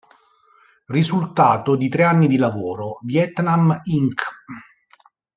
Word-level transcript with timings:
Risultato 0.87 1.75
di 1.75 1.87
tre 1.87 2.01
anni 2.05 2.25
di 2.25 2.37
lavoro, 2.37 2.97
"Vietnam 3.03 3.79
Inc. 3.83 4.21